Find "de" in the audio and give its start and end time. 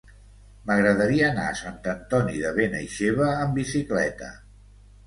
2.47-2.55